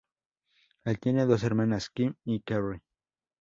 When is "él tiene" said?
0.83-1.27